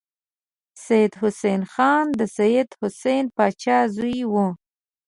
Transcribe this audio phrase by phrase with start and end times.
[0.85, 4.33] سید حسن خان د سید حسین پاچا زوی و.